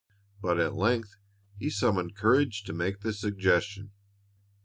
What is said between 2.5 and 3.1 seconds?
to make